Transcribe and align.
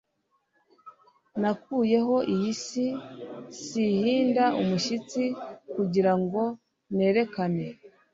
Nakuyeho 1.41 2.15
iyi 2.33 2.51
si 2.63 2.85
ihinda 3.81 4.45
umushyitsi 4.61 5.23
kugirango 5.73 6.41
nerekane 6.95 7.65